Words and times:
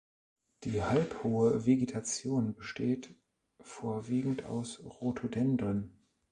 Die 0.63 0.81
halbhohe 0.81 1.67
Vegetation 1.67 2.55
besteht 2.55 3.13
vorwiegend 3.59 4.45
aus 4.45 4.79
Rhododendren. 4.79 5.91